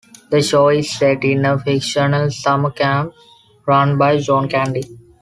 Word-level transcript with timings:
The 0.31 0.41
show 0.41 0.69
is 0.69 0.89
set 0.91 1.23
in 1.25 1.45
a 1.45 1.59
fictional 1.59 2.31
summer 2.31 2.71
camp 2.71 3.13
run 3.67 3.99
by 3.99 4.17
John 4.17 4.49
Candy. 4.49 4.97